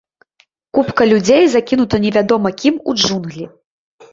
[0.77, 3.45] Купка людзей закінута невядома кім у джунглі.